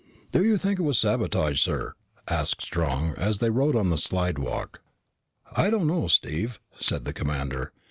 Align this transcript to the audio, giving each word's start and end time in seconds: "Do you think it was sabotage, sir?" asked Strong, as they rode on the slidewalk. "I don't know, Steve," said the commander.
"Do 0.31 0.43
you 0.43 0.57
think 0.57 0.79
it 0.79 0.81
was 0.81 0.97
sabotage, 0.97 1.61
sir?" 1.61 1.93
asked 2.27 2.63
Strong, 2.63 3.13
as 3.17 3.37
they 3.37 3.51
rode 3.51 3.75
on 3.75 3.89
the 3.91 3.97
slidewalk. 3.99 4.81
"I 5.55 5.69
don't 5.69 5.85
know, 5.85 6.07
Steve," 6.07 6.59
said 6.79 7.05
the 7.05 7.13
commander. 7.13 7.71